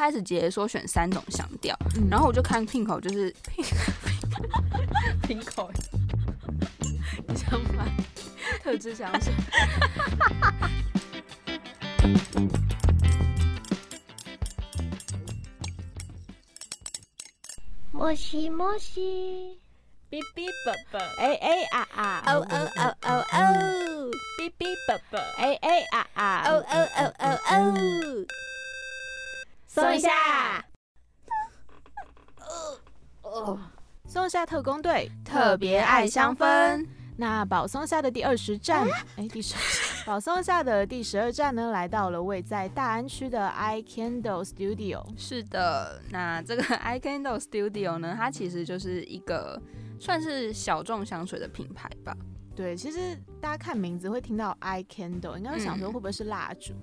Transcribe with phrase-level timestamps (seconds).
[0.00, 3.34] 开始姐姐说选三种香调，嗯然后我就看 Pinko 就是
[5.22, 5.70] Pinko
[7.26, 7.90] 你想买
[8.62, 9.32] 特制香水，
[17.92, 19.58] もしもし。
[20.08, 23.36] 哔哔啵啵，哎哎啊啊，哦哦哦哦哦。
[24.38, 27.54] 哔哔啵啵，哎哎啊啊，哦哦哦哦哦。
[29.73, 30.09] 松一下。
[33.21, 33.57] 哦。
[34.05, 36.85] 松下特工队特别爱香氛。
[37.15, 39.55] 那保松下的第二十站，哎，第十，
[40.05, 45.05] 保松下的第十二站呢，来到了位在大安区的 I Candle Studio。
[45.17, 49.61] 是的，那这个 I Candle Studio 呢，它其实就是一个
[50.01, 52.13] 算是小众香水的品牌吧。
[52.61, 56.75] 对，其实大家看名字会听到 I Candle，应该会想说会不会是蜡烛？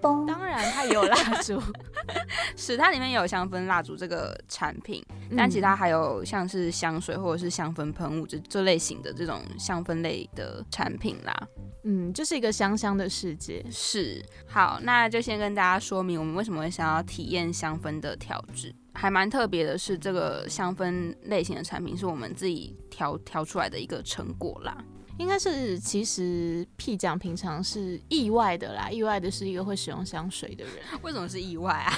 [0.00, 1.60] 当然，它也有蜡烛，
[2.56, 5.04] 是它里面有香氛蜡烛这个产品，
[5.36, 11.48] 但其他还有像是香水或者是香氛喷雾这这类型的这种香氛类的产品啦。
[11.84, 13.62] 嗯，就是一个香香的世界。
[13.70, 18.74] 是，好，那就先跟大家说明我们为什么会想要体验香氛的调制。
[18.94, 24.82] 还蛮特别的是，这个香氛类型的产品是我们自己调调出来的一个成果啦。
[25.20, 31.92] 应该是，其实 P 酱平常是意外的啦，意外的是一个会使用香水的人，为什么是意外啊？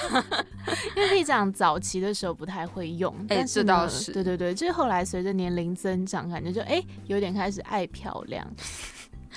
[0.97, 8.45] 因为 P 酱早期的时候不太会用，哎但是呢这倒是对对对，就是后来随着年龄增长，感觉就哎、有点开始爱漂亮，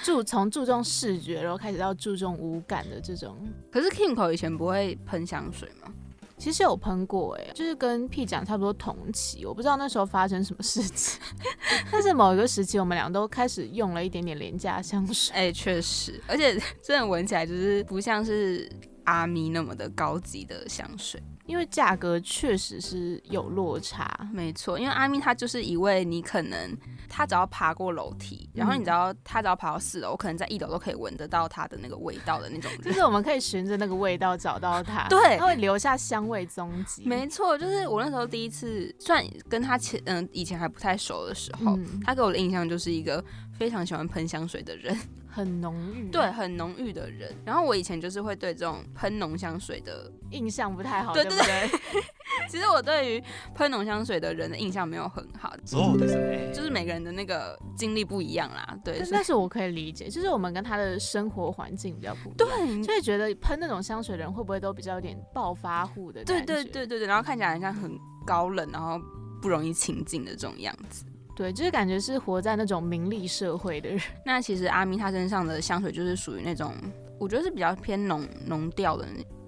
[0.03, 3.37] 注从注重视觉，然后开始到注重五感的这种。
[3.71, 5.93] 可是 Kimco 以前不会喷香水吗？
[6.39, 11.21] 其实有喷过哎、就是跟 P 酱差不多同期，我不知道那时候发生什么事情，
[11.91, 15.35] 但是某一个时期我们俩都开始用了一点点廉价香水。
[15.35, 18.71] 哎、确实，而且真的闻起来就是不像是
[19.05, 21.23] 阿咪那么的高级的香水。
[21.47, 26.77] 因为价格确实是有落差，没错，因为阿咪她就是一位你可能
[27.09, 32.81] 她只要爬过楼梯，然后嗯你只要她只要爬到四楼，我可能在一楼都可以闻得到她的那个味道的那种人。
[32.83, 37.03] 就是我们可以循着那个味道找到它， 对它会留下香味踪迹。
[37.07, 43.25] 没错，就是我那时候第一次，算跟他前嗯、以前还不太熟的时候，嗯他给我的印象就是一个
[43.59, 44.97] 非常喜欢喷香水的人，
[45.36, 47.34] 很浓郁，对，，很浓郁的人。
[47.46, 51.70] 然后我以前就是会对这种喷浓香水的，印象不太好，对对不对？
[52.50, 53.24] 其实我对于
[53.54, 56.52] 喷浓香水的人的印象没有很好，そうですね。
[56.52, 66.54] 就是每个人的那个经历不一样啦，对，所以但但是我可以理解，就是我们跟他的生活环境比较不一样，对就会觉得喷那种香水的人会不会都比较有点暴发户的对感觉？
[66.54, 69.00] 对对对对，然后看起来很像很高冷，然后
[69.42, 71.06] 不容易亲近的这种样子。
[71.37, 74.01] 对，就是感觉是活在那种名利社会的人。
[74.25, 76.75] 那其实阿咪她身上的香水就是属于那种，
[77.21, 79.07] 我觉得是比较偏浓浓调的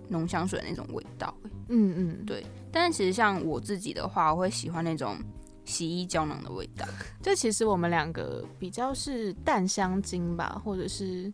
[0.09, 1.35] 浓香水的那种味道。
[1.71, 5.17] 嗯嗯，对但是其实像我自己的话，我会喜欢那种
[5.65, 6.87] 洗衣胶囊的味道。
[7.23, 11.33] 这其实我们两个比较是淡香精吧，或者是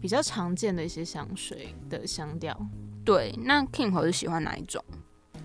[0.00, 2.56] 比较常见的一些香水的香调。
[3.04, 4.84] 对，那 Kim 口是喜欢哪一种？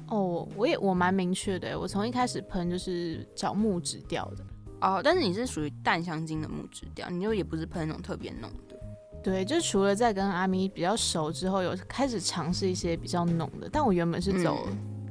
[0.07, 4.43] 哦，我也我蛮明确的，我从一开始喷就是找木质调的。
[4.79, 8.77] 哦，但是你是属于淡香精的木质调，你就也不是喷那种特别浓的。
[9.23, 14.67] 对，就除了在跟阿咪比较熟之后，有开始尝试一些比较浓的，但我原本是走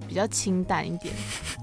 [0.09, 1.13] 比较清淡一点。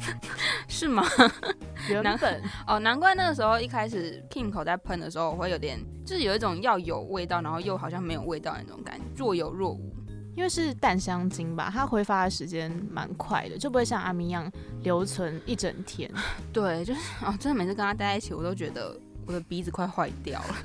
[0.67, 1.03] 是吗？
[1.89, 9.91] 难原本哦，难怪那个时候一开始 Kim 口在喷的时候，我会有点，就是有一种要有味道，然后又好像没有味道的那种感觉，若有若无。
[10.35, 14.51] 因为是淡香精吧，它挥发的时间蛮快的，就不会像阿咪一样
[14.81, 16.09] 留存一整天。
[16.51, 20.55] 对，就是哦，真的每次跟他待在一起，我都觉得我的鼻子快坏掉了。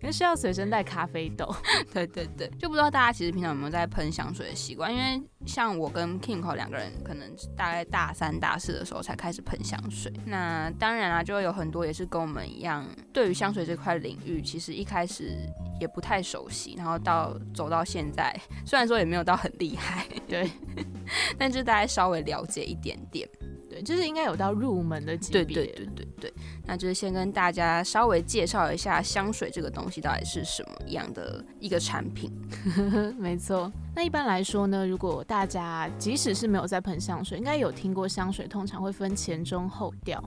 [0.00, 1.54] 因为需要随身带咖啡豆。
[1.92, 4.92] 对对对，就不知道大家其实平常有没有在喷香水的习惯？
[4.92, 10.12] 因为像我跟 Kingo 两个人，可能大概大三、大四的时候才开始喷香水。
[10.26, 15.36] 那当然啦，就会有很多也是跟我们一样，对于香水这块领域，其实一开始
[15.80, 18.34] 也不太熟悉，然后到走到现在，
[18.66, 20.50] 虽然说也没有到很厉害，对
[21.38, 23.28] 但就大概稍微了解一点点。
[23.74, 25.44] 对，就是应该有到入门的级别。
[25.44, 26.32] 对对对对对，
[26.64, 32.30] 那就是先跟大家稍微介绍一下香水这个东西到底是什么样的一个产品。
[33.18, 33.72] 没错。
[33.96, 40.22] 那一般来说呢，如果大家即使是没有在喷香水，应该有听过香水通常会分前中后调。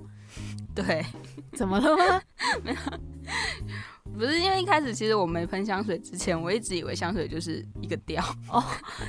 [0.76, 1.06] 对，
[1.54, 2.22] 怎么了吗？
[2.62, 2.78] 没有
[4.18, 8.62] 不是因为一开始其实我没喷香水之前，我一直以为香水就是一个调哦。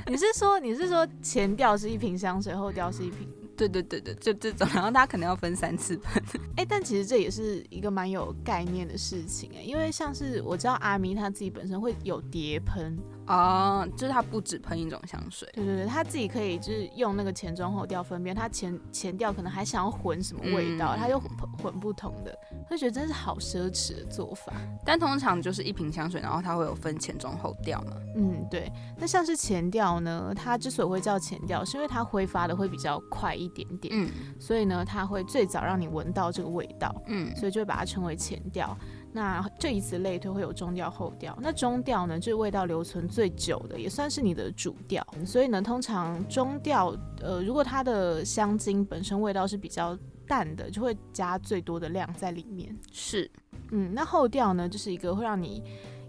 [0.07, 3.27] 你是说你是说前调是一瓶香水，后调是一瓶？
[3.59, 6.23] 对对对对，就这种，然后大家可能要分三次喷。
[6.57, 12.97] 哎、但其实这也是一个蛮有概念的事情哎、因为像是我知道阿咪他自己本身会有叠喷，
[13.29, 15.49] 哦，就是它不只喷一种香水。
[15.53, 21.31] 对对对，他自己可以就是用那个前中后调分辨，他前前调可能还想要混什么味道，嗯他就混
[21.63, 22.37] 混不同的，
[22.69, 24.53] 会觉得真是好奢侈的做法。
[24.85, 27.93] 但通常就是一瓶香水，然后它会有分前中后调嘛。
[28.17, 28.73] 嗯，对。
[28.97, 34.11] 那像是前调呢，它之所以会叫前调，是因为它挥发的会比较快一点点，嗯
[34.41, 38.77] 所以呢，它会最早让你闻到这个味道，嗯，所以就会把它称为前调。
[39.13, 41.37] 那这以此类推，会有中调、后调。
[41.41, 45.05] 那中调呢，就是味道留存最久的，也算是你的主调。
[45.25, 52.77] 所以呢，通常中调，呃，如果它的香精本身味道是比较淡的，就会加最多的量在里面。
[52.93, 53.31] 是。
[53.71, 55.63] 嗯，那后调呢，就是一个会让你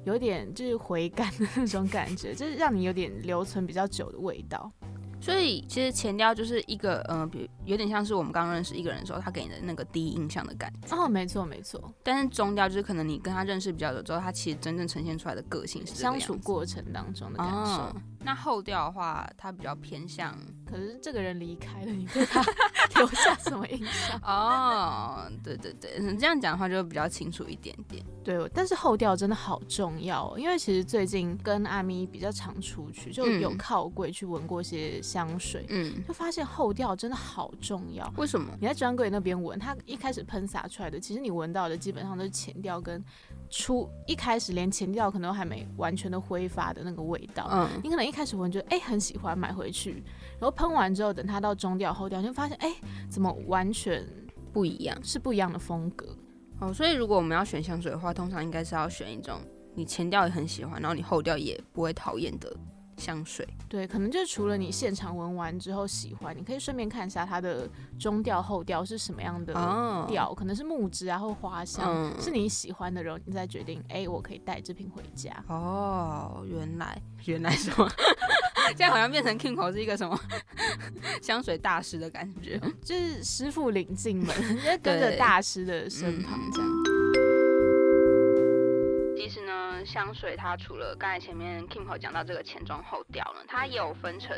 [0.06, 4.72] 有点就是回甘的那种感觉，就是让你有点留存比较久的味道。
[5.22, 10.96] 所以其实前调就是一个，呃，比有点像是我们刚认识一个人的时候，他给你的那个第一印象的感觉。
[10.96, 17.54] 哦，没错没错，但是中调就是可能你跟他认识比较久之后，他其实真正呈现出来的个性是相处过程当中的感受。
[17.54, 17.96] 哦。
[18.22, 20.38] 那后调的话，它比较偏向
[20.70, 22.44] 可是这个人离开了，你对他
[22.96, 24.20] 留下什么印象？
[24.24, 28.04] 哦，对对对，嗯这样讲的话就比较清楚一点点。
[28.24, 38.12] 对，但是后调真的好重要哦，因为其实最近跟阿咪比较常出去，就有嗯靠柜去闻过一些香水，嗯，就发现后调真的好重要。
[38.18, 38.54] 为什么？
[38.60, 43.04] 你在专柜那边闻，它一开始喷洒出来的，其实你闻到的基本上都是前调跟
[43.50, 47.48] 初一开始连前调可能都还没完全的挥发的那个味道。
[47.52, 50.04] 嗯，你可能一开始闻觉得哎、很喜欢买回去，
[50.40, 52.74] 然后喷完之后，等它到中调后调，你就发现哎、
[53.10, 54.06] 怎么完全
[54.54, 56.08] 不一样是不一样的风格。
[56.60, 56.74] 哦。
[56.74, 59.40] 所以如果我们要选香水的话，通常应该是要选一种
[59.74, 62.56] 你前调也很喜欢，然后你后调也不会讨厌的
[63.00, 63.48] 香水。
[63.70, 67.68] 对，可能就是除了你现场闻完之后喜欢，你可以顺便看一下它的
[67.98, 75.32] 中调后调是什么样的哦，调，可能是木质啊或花香，嗯是你喜欢的，然后你再决定，哎、我可以带这瓶回家。
[75.48, 77.90] 哦，原来原来什么？
[78.70, 80.20] 现在好像变成 Kingo 是一个什么
[81.24, 82.60] 香水大师的感觉。
[82.84, 84.28] 就是师傅领进门，
[84.62, 86.99] 就跟着大师的身旁这样。
[89.20, 94.34] 其实呢，香水它除了刚才前面 Kimco 讲到这个前中后调呢，它也有分成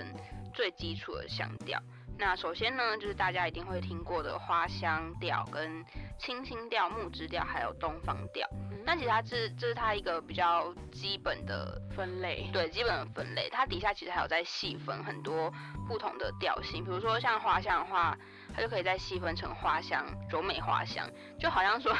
[0.55, 1.79] 最基础的香调。
[2.17, 5.85] 那首先呢，就是大家一定会听过的花香调、跟
[6.17, 8.49] 清新调、木质调，还有东方调。
[8.83, 15.53] 那其实它是这是它一个比较基本的分类，对基本的分类，它底下其实还有在细分很多
[15.87, 18.17] 不同的调性，比如说像花香的话，
[18.55, 21.07] 它就可以再细分成花香、柔美花香，
[21.39, 21.95] 就好像说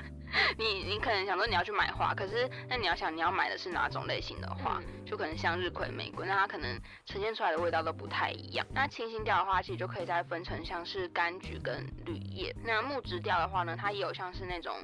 [0.58, 8.66] 你你可能想说你要去买花，可是那你要想你要买的是哪种类型的花，嗯就可能向日葵、玫瑰，那它可能呈现出来的味道都不太一样。
[8.72, 12.54] 那清新调的话，其实就可以再分成像是柑橘跟绿叶。
[12.64, 14.74] 那木质调的话呢，它也有像是那种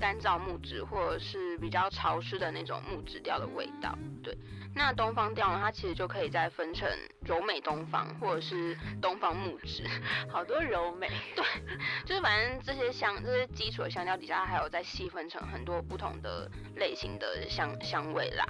[0.00, 3.96] 干燥木质或者是比较潮湿的那种木质调的味道。
[4.24, 4.36] 对，
[4.74, 6.88] 那东方调呢，它其实就可以再分成
[7.24, 9.84] 柔美东方或者是东方木质，
[10.28, 11.08] 好多柔美。
[11.36, 11.44] 对
[12.04, 18.46] 就是反正这些香这些基础的香调底下，还有再细分成很多不同的类型的香香味啦。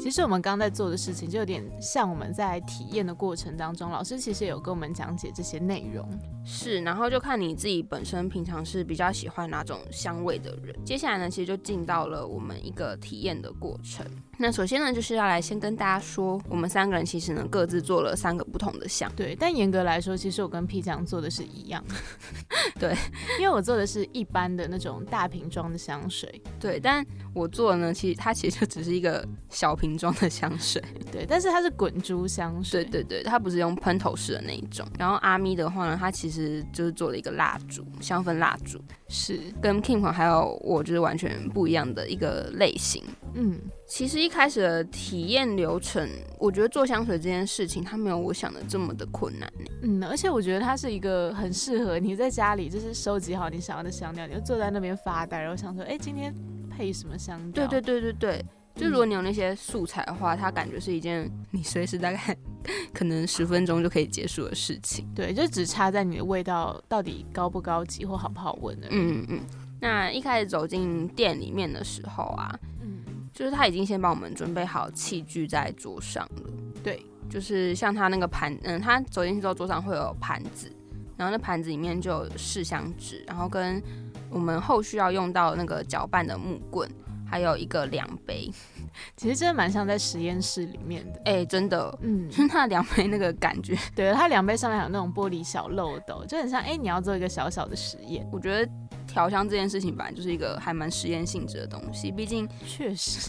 [0.00, 6.08] 其实我们刚刚在做的事情，就有点像我们在体验的过程当中，老师其实有跟我们讲解这些内容。
[6.42, 10.74] 是，然后就看你自己本身平常是比较喜欢哪种香味的人。
[10.86, 14.06] 接下来呢，其实就进到了我们一个体验的过程。
[14.42, 19.12] 那首先呢，就是要来先跟大家说，我们三个人其实呢各自做了三个不同的香。
[19.14, 21.94] 对，但严格来说，其实我跟 P 酱做的是一样的。
[22.80, 22.96] 对，
[23.38, 26.40] 因为我做的是一般的那种大瓶装的香水。
[26.58, 27.04] 对，但
[27.34, 30.82] 我做的呢，其实它其实就只是一个小瓶装的香水。
[31.12, 32.82] 对，但是它是滚珠香水。
[32.82, 34.86] 对对对，它不是用喷头式的那一种。
[34.98, 43.04] 然后阿咪的话呢，它其实就是做了一个蜡烛，香氛蜡烛，是，跟 King 款还有我就是完全不一样的一个类型。
[43.34, 46.08] 嗯，其实一开始的体验流程，
[46.38, 49.50] 我觉得做香水这件事情，它没有我想的这么的困难。
[49.82, 56.34] 嗯，而且我觉得它是一个很适合你在家里，就是收集好你想要的香料，你就坐在那边发呆，然后想说，哎、今天
[56.70, 57.66] 配什么香料？
[57.66, 58.44] 对对对对对，
[58.74, 62.36] 就如果你有那些素材的话，它感觉是一件你随时大概
[62.92, 65.06] 可能十分钟就可以结束的事情。
[65.14, 68.90] 对，就只差在你的味道到底高不高级或好不好闻而已。
[68.92, 69.40] 嗯嗯。
[69.82, 72.98] 那一开始走进店里面的时候啊，嗯，
[73.32, 76.50] 就是他已经先帮我们准备好器具在桌上了。
[76.82, 80.70] 对，就是像他那个盘，嗯，他走进去之后，桌上会有盘子，
[81.16, 83.82] 然后那盘子里面就有试香纸，然后跟
[84.28, 86.88] 我们后续要用到那个搅拌的木棍，
[87.28, 88.50] 还有一个量杯。
[89.16, 91.20] 其实真的蛮像在实验室里面的。
[91.24, 98.28] 哎、真的，嗯就，是那量杯那个感觉，对，它量杯上面还有那种玻璃小漏斗，就很像哎、你要做一个小小的实验。
[98.32, 98.70] 我觉得
[99.10, 103.28] 调香这件事情本来就是一个还蛮实验性质的东西，毕竟确实，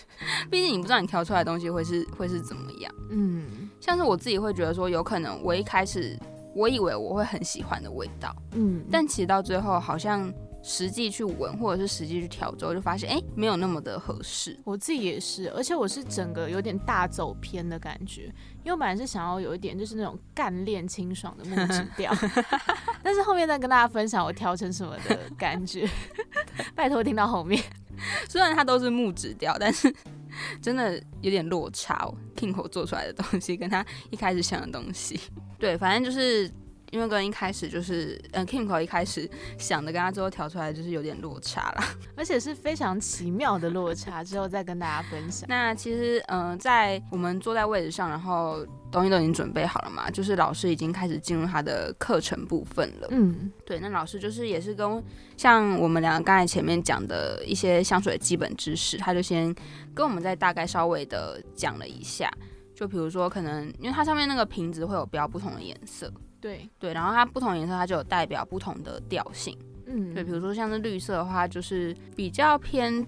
[0.50, 2.94] 毕竟你不知道你调出来的东西会是会是怎么样。
[3.10, 3.70] 嗯。
[3.80, 6.16] 像是我自己会觉得说，有可能我一开始
[6.54, 14.58] 我以为我会很喜欢的味道，嗯，但其实到最后好像实际去闻或者是实际去调之后，就发现哎、诶没有那么的合适。
[14.64, 18.22] 我自己也是，而且我是整个有点大走偏的感觉，
[18.62, 22.14] 因为我本来是想要有一点就是那种干练清爽的木质调，
[23.02, 25.88] 但是后面再跟大家分享我调成什么的感觉，
[26.74, 27.62] 拜托听到后面。
[28.28, 29.92] 虽然它都是木质调，但是
[30.60, 32.14] 真的有点落差哦。
[32.34, 35.20] Kingo 做出来的东西跟他一开始想的东西，
[35.58, 36.50] 对，反正就是
[36.92, 41.84] 因为跟一开始就是，嗯，Kingo 一开始想的跟他最后调出来就是有点落差啦。
[42.14, 45.46] 而且是非常奇妙的落差，之后再跟大家分享。
[45.50, 53.08] 那其实，嗯、在我们坐在位置上，然后东西都已经准备好了嘛，就是老师已经开始进入他的课程部分了。
[53.10, 55.02] 嗯对，那老师就是也是跟
[55.38, 59.54] 像我们两个刚才前面讲的一些香水的基本知识，他就先
[59.94, 62.30] 跟我们再大概稍微的讲了一下。
[62.74, 69.56] 就比如说，可能因为它上面那个瓶子会有标不同的颜色，对，对，然后它不同颜色它就有代表不同的调性，
[69.86, 70.12] 嗯。
[70.12, 73.06] 对，比如说像是绿色的话，就是比较偏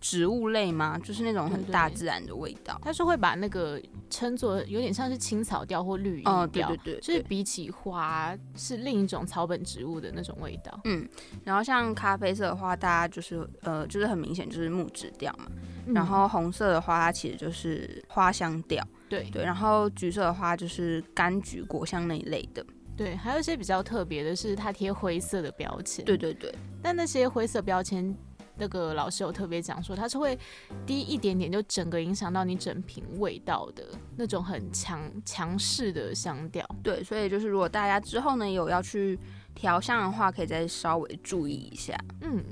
[0.00, 2.78] 植物类吗，就是那种很大自然的味道。
[2.82, 10.80] 它是会把那个称作有点像是青草调或绿哦，意调，对对对，就是比起花是另一种草本植物的那种味道。
[10.84, 11.08] 嗯，
[11.44, 15.46] 然后像咖啡色的话，大家就是呃，就是很明显就是木质调嘛。
[15.88, 19.44] 嗯然后红色的话，它其实就是花香调，对对。
[19.44, 22.66] 然后橘色的话，就是柑橘果香那一类的。
[22.96, 26.04] 对，还有一些比较特别的是，它贴灰色的标签。
[26.04, 28.12] 对对对，但那些灰色标签，
[28.58, 30.38] 那个老师有特别讲说，它是会
[30.86, 33.84] 滴一点点就整个影响到你整瓶味道的
[34.16, 36.66] 那种很强强势的香调。
[36.82, 39.18] 对，所以就是如果大家之后呢有要去
[39.54, 41.94] 调香的话，可以再稍微注意一下。
[42.20, 42.42] 嗯，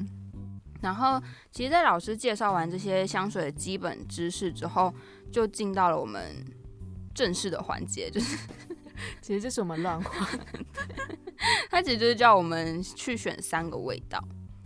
[0.81, 1.21] 然后，
[1.51, 4.93] 其实，在老师介绍完这些香水的基本知识之后，
[5.33, 6.23] 就进到了我们
[7.15, 8.37] 正式的环节，就是
[9.23, 10.29] 其实这是我们乱画。
[11.71, 14.23] 他其实就是叫我们去选三个味道，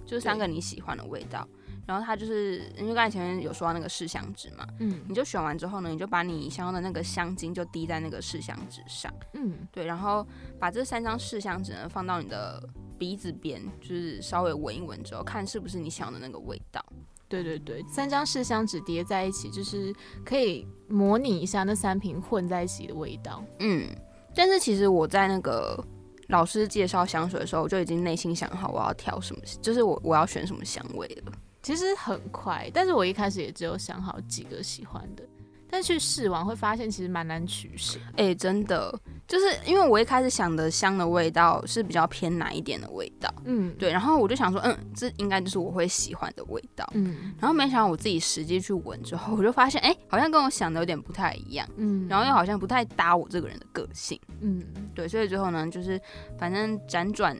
[0.08, 1.46] 就是三个你喜欢的味道。
[1.86, 10.26] 然后它就是因为刚才前面有说到那个试香纸嘛，嗯你就选完之后呢，你就把你想要的那个香精就滴在那个试香纸上，嗯，对，然后
[10.58, 12.62] 把这三张试香纸呢放到你的
[12.98, 16.84] 鼻子边，就是稍微闻一闻之后，看是不是你想要的那个味道。
[17.26, 19.94] 对对对，三张试香纸叠在一起，就是
[20.26, 23.42] 可以模拟一下那三瓶混在一起的味道。
[23.60, 23.86] 嗯，
[24.34, 25.82] 但是其实我在那个
[26.28, 31.32] 老师介绍香水的时候，我就已经内心想好我要挑什么，就是我我要选什么香味了。
[31.62, 35.23] 其实很快，但是我一开始也只有想好几个喜欢的，
[35.70, 37.98] 但去试完会发现其实蛮难取舍。
[38.16, 38.92] 哎、真的，
[39.26, 46.88] 就是因为我一开始想的香的味道是比较偏奶一点的味道，嗯，对，然后我就想说，嗯，这应该就是我会喜欢的味道。
[46.94, 54.18] 嗯然后没想到我自己实际去闻之后，我就发现，哎、好像跟我想的有点不太一样，嗯，然后又好像不太搭我这个人的个性。
[54.40, 54.62] 嗯
[54.94, 56.00] 对，所以最后呢，就是
[56.38, 57.37] 反正辗转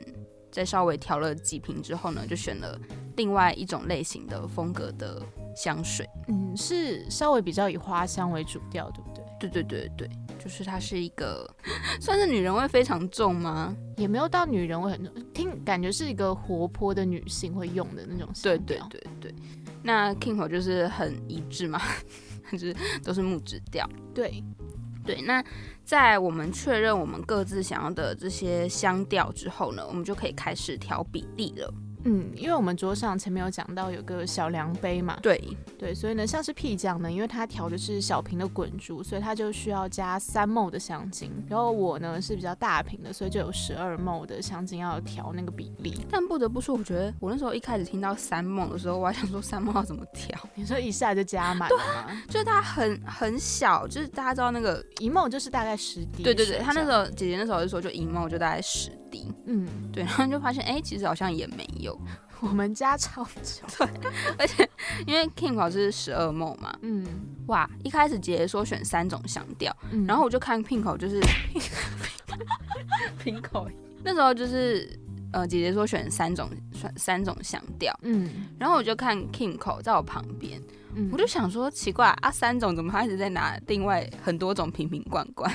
[0.51, 2.79] 再稍微调了几瓶之后呢，就选了
[3.17, 5.21] 另外一种类型的风格的
[5.59, 6.09] 香水。
[6.29, 9.23] 嗯，是稍微比较以花香为主调，对不对？
[9.37, 11.45] 对对对对，就是它是一个
[11.99, 13.75] 算是女人味非常重吗？
[13.97, 18.77] 也没有到女人味很重，听感觉是一个活泼的女性会用的那种香对。
[18.89, 19.35] 对对对。
[19.83, 21.81] 那 Kingo 就是很一致嘛，
[22.53, 23.89] 就是都是木质调。
[24.13, 24.41] 对，
[25.05, 25.43] 对，那
[25.83, 31.73] 在我们确认我们各自想要的这些香调之后呢，我们就可以开始调比例了。
[32.05, 35.41] 嗯，因为我们桌上前面有讲到有个小量杯嘛，对，
[35.77, 41.31] 对，所以呢，像是屁酱呢，因为它调的是小瓶的滚珠，所以它就需要加三 ml 的香精。
[41.47, 45.99] 然后我呢是比较大瓶的，所以就有十二 ml 的香精要调那个比例。
[46.09, 52.21] 但不得不说，我觉得我那时候一开始听到三梦的时候，我还想说三梦要怎么调， 你说一下就加满了吗？
[52.29, 56.23] 就是它很很小，就是大家知道那个，一 ml 就是大概十滴。
[56.23, 61.88] 对对对，他那时候姐姐那时候就说就一梦就大概十滴，嗯，对，然后就发现哎、其实好像也没有，
[62.41, 63.85] 我们家超久。
[65.05, 67.05] 因为 King 跑是十二梦嘛，嗯
[67.47, 71.19] 哇，一开始姐姐说选三种香调，嗯，然后我就看 Pink 口就是
[73.23, 73.67] Pink 口。
[74.03, 74.97] 那时候就是
[75.33, 80.61] 呃姐姐说选三种选三种香调，嗯然后我就看 King 口在我旁边，
[80.95, 85.51] 嗯，我就想说奇怪啊，三种怎么他一直在拿另外很多种瓶瓶罐罐？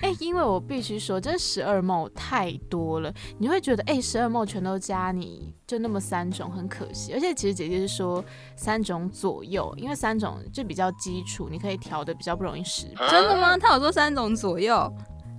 [0.00, 7.12] 哎、因为我必须说，这十二 ml 太多了，你会觉得哎，十二 ml 全都加你就那么三种，很可惜。
[7.12, 8.24] 而且其实姐姐是说
[8.56, 13.08] 三种左右，因为三种就比较基础，你可以调的比较不容易失败。
[13.08, 13.56] 真的吗？
[13.56, 14.92] 他有说三种左右，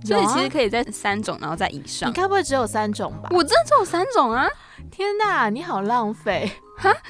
[0.04, 2.14] 所以其实可以在三种，然后在以上你。
[2.14, 3.28] 该不会只有三种吧？
[3.30, 4.48] 我真的只有三种啊！
[4.90, 6.50] 天哪，你好浪费！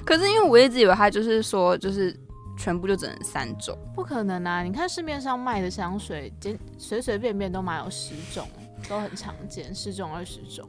[0.04, 2.16] 可是因为我一直以为他就是说，就是
[2.56, 3.76] 全部就只能三种。
[3.94, 4.62] 不可能啊！
[4.62, 8.48] 你看市面上卖的香水，简随随便便都买有十种，
[8.88, 10.68] 都很常见，十种二十种。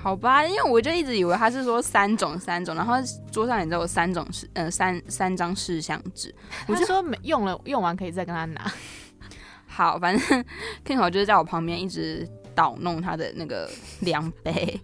[0.00, 2.94] 好吧，因为我就一直以为他是说三种三种，然后
[3.32, 6.32] 桌上也只有三种是呃三三张试香纸。
[6.66, 8.72] 我就说没用了，用完可以再跟他拿。
[9.66, 10.44] 好，反正
[10.84, 14.80] King 好就是在我旁边一直捣弄他的那个量杯，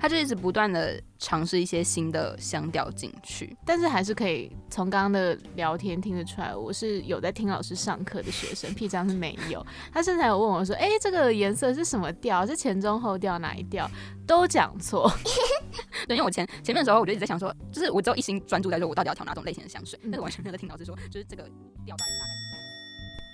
[0.00, 3.56] 他就一直不断的尝试一些新的香调进去。
[3.64, 9.64] 但是还是可以从刚刚的聊天听得出来，我是有在听老师上课的学生，屁张是没有。
[9.92, 12.46] 他甚至还有问我说：“哎、这个颜色是什么调？
[12.46, 13.90] 是前中后调哪一调？”
[14.26, 15.10] 都讲错。
[16.06, 21.42] 对，因为我前前面的时候我就一直在想说，就是我只有一心专注在说我到底要调哪种类型的香水，嗯但是完全没有在听老师说，就是这个
[21.84, 22.52] 调大概大概是。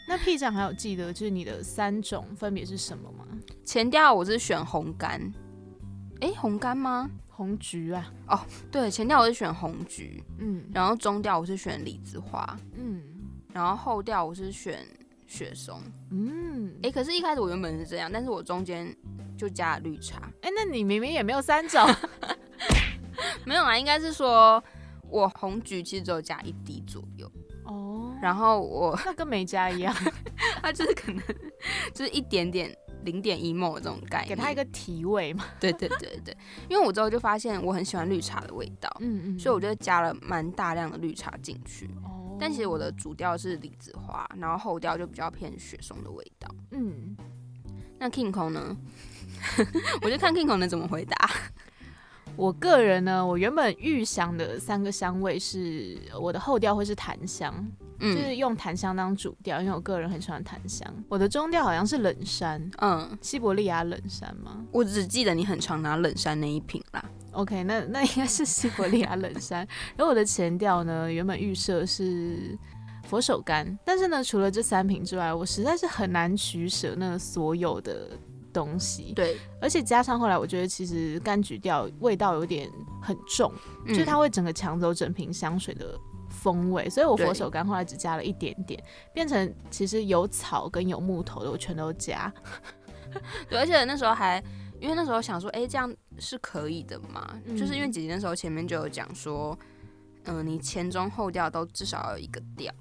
[0.09, 3.26] 那屁张还有记得就是你的三种分别是什么吗？
[3.64, 5.30] 前调我是选红柑，
[6.21, 7.09] 诶，红柑吗？
[7.29, 13.01] 红橘啊，哦对，前调我是选红橘，嗯然后中调我是选李子花，嗯
[13.53, 14.85] 然后后调我是选
[15.27, 15.81] 雪松。
[16.11, 18.93] 嗯，诶，可是一开始我原本是这样，但是我中间
[19.37, 20.21] 就加了绿茶。
[20.43, 21.81] 哎、那你明明也没有三种
[23.47, 24.63] 没有啊，应该是说
[25.09, 27.31] 我红橘其实只有加一滴左右，
[27.65, 29.95] 哦，然后我那跟没加一样，
[30.61, 31.23] 它就是可能
[31.95, 32.77] 就是一点点
[33.09, 35.47] 零点一梦的这种概念，给他一个提味嘛。
[35.59, 36.37] 对对对对，
[36.69, 41.87] 因为我之后就发现我很喜欢绿茶的味道，嗯嗯，所以我就加了蛮大量的绿茶进去。
[42.05, 46.55] 哦，但其实我的主调是李子花，然后后调就比较偏雪松的味道。
[46.73, 47.17] 嗯，
[47.99, 48.77] 那 King Kong 呢？
[50.03, 51.31] 我就看 King Kong 能怎么回答。
[52.38, 57.52] 我个人呢，我原本预想的三个香味是我的后调会是檀香，
[57.99, 60.88] 就嗯是用檀香当主调，因为我个人很喜欢檀香。
[61.09, 67.04] 我的中调好像是冷杉，嗯，西伯利亚冷杉吗我只记得你很常拿冷杉那一瓶啦。
[67.33, 69.66] ？OK，那那应该是西伯利亚冷杉。
[69.97, 72.57] 然后我的前调呢，原本预设是
[73.02, 78.11] 佛手柑，但是呢，除了这三瓶之外，我实在是很难取舍那所有的
[78.53, 79.13] 东西。
[79.15, 82.71] 对，而且加上后来，我觉得其实柑橘调味道有点
[83.03, 83.53] 很重，
[83.87, 88.83] 嗯就是它会整个抢走整瓶香水的风味，所以我佛手柑后来只加了一点点，
[89.13, 92.33] 变成其实有草跟有木头的我全都加。
[93.49, 94.43] 对，而且那时候还
[94.81, 97.37] 因为那时候想说，哎、这样是可以的嘛？
[97.47, 99.59] 嗯就是因为姐姐那时候前面就有讲说，
[100.25, 102.73] 嗯、你前中后调都至少要有一个调。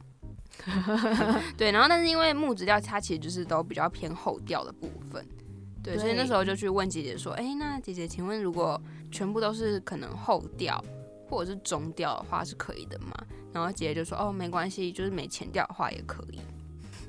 [1.55, 5.25] 对，然后但是因为木质调它其实就是都比较偏后调的部分，
[5.83, 8.79] 对，所以那时候就去问姐姐说，哎、那姐姐，请问如果
[9.11, 10.83] 全部都是可能后调
[11.29, 13.11] 或者是中调的话是可以的吗？
[13.53, 16.39] 然后姐姐就说，哦，没关系，就是没前调的话也可以。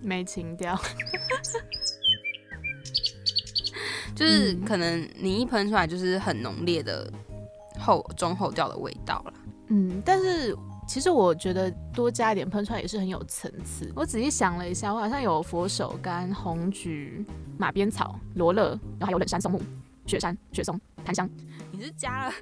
[0.00, 0.80] 没情调，
[4.14, 7.12] 就是嗯可能你一喷出来就是很浓烈的
[7.80, 9.32] 后中后调的味道啦。
[9.70, 13.92] 嗯，但是其实我觉得多加一点喷出来也是很有层次。
[13.96, 17.26] 我仔细想了一下，我好像有佛手柑、红橘、
[17.58, 18.68] 马鞭草、罗勒，
[18.98, 19.60] 然后还有冷杉、松木、
[20.06, 21.28] 雪山、雪松、檀香，
[21.72, 22.32] 你是加了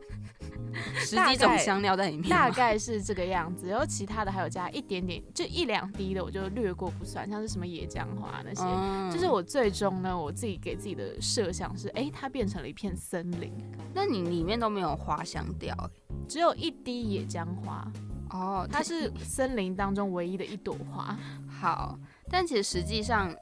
[0.95, 2.55] 十几种香料在里面大吗？
[2.55, 3.67] 概是这个样子。
[3.69, 8.63] 然后其他的还有加一点点，就一两滴的我就略过不算，像是什么野姜花那些。
[8.63, 13.53] 嗯就是，我最终呢，我自己给自己的设想是，哎、它变成了一片森林，
[13.95, 15.91] 那你里面都没有花香调欸
[16.29, 17.91] 只有一滴野姜花，
[18.31, 21.17] 哦，它是森林当中唯一的一朵花。
[21.49, 21.99] 好，
[22.29, 23.35] 但其实实际上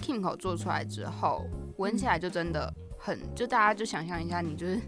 [0.00, 4.80] Kimco 做出来之后，闻起来就真的很，就大家就想象一下，你就是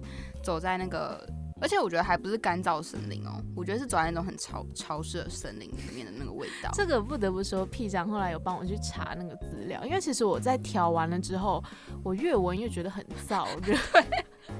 [0.42, 1.27] 走在那个。
[1.61, 6.68] 而且我觉得还不是干燥森林哦，我觉得是走在那种很潮潮湿的森林里面的那个味道。
[6.75, 11.62] 这个不得不说，屁长后来有帮我去查那个资料，因为其实我在调完了之后，
[12.03, 13.79] 我越闻越觉得很燥热。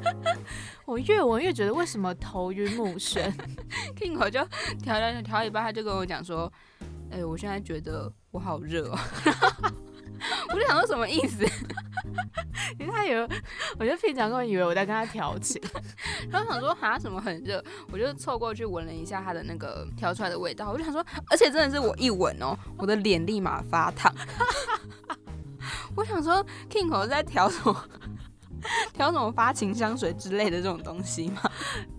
[0.87, 3.35] 我越闻越觉得为什么头晕目眩
[3.97, 4.39] ？King 我就
[4.81, 6.51] 调调调调一半，他就跟我讲说
[7.11, 8.99] ：“哎、我现在觉得我好热哦。”
[10.49, 11.45] 我就想说什么意思？
[12.79, 13.23] 因为他以为，
[13.79, 15.61] 我觉得屁长根本以为我在跟他调情。
[16.31, 24.13] 然后想说哈什么很热，我就凑过去闻了一下他的那个调出来的味道，我就想说，而且真的是我一闻哦，我的脸立马发烫。
[25.95, 27.85] 我想说 King 口在调什么？
[28.95, 31.43] 调什么发情香水之类的这种东西吗？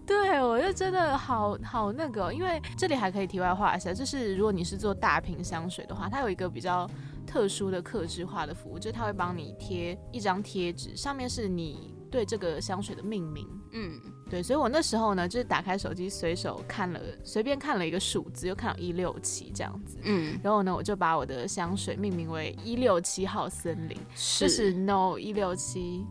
[0.06, 6.90] 对，我就真的好好那个，因为这里还可以题外话一下，就是如果你是做大瓶香水的话，它有一个比较
[7.34, 13.48] 特殊的克制化的服务，就是他会帮你贴一张贴纸，上面是你对这个香水的命名。
[13.72, 19.98] 嗯，对，所以我那时候呢，就是打开手机，随手看了，随便看了一个数字，又看到一六七这样子。
[20.04, 26.06] 嗯，然后呢，我就把我的香水命名为一六七号森林，是就是 No 一六七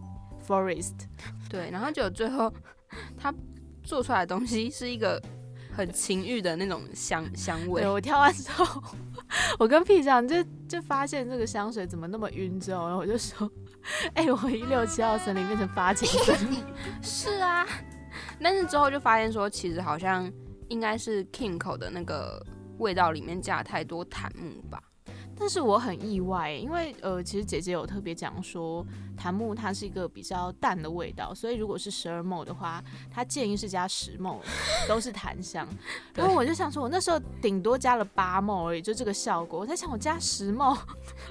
[0.44, 1.06] Forest。
[1.48, 2.52] 对，然后就最后
[3.16, 3.32] 他
[3.84, 5.22] 做出来的东西是一个
[5.70, 8.82] 很情欲的那种香香味对，我挑完之后，
[9.58, 10.36] 我跟屁酱就
[10.68, 13.50] 就发现这个香水怎么那么晕之后，然后我就说，
[14.14, 16.62] 哎、我一六七号森林变成发情森林。
[17.02, 17.66] 是啊，
[18.40, 20.30] 但是之后就发现说，其实好像
[20.68, 22.44] 应该是 King 口的那个
[22.78, 24.82] 味道里面加太多檀木吧。
[25.42, 34.38] 但是我很意外，因为呃，其实姐姐有特别讲说，檀木它是一个比较淡的味道，所以如果是十二 ml 的话，她建议是加十 ml，
[34.86, 35.66] 都是檀香。
[36.14, 39.58] 然后我就想说，我那时候顶多加了八 ml 而已，就这个效果。
[39.58, 40.78] 我在想，我加十 ml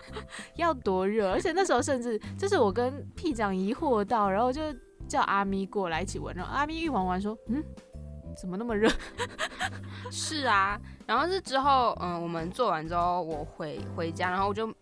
[0.58, 1.32] 要多热？
[1.32, 4.62] 而且那时候甚至就是我跟屁长疑惑到，然后就
[5.08, 7.64] 叫阿咪过来一起闻，然后阿咪一闻完说，嗯，
[8.36, 8.92] 怎么那么热？
[10.12, 10.78] 是啊，
[11.12, 14.74] 然后是之后，嗯，我们做完之后，我回回家，然后我就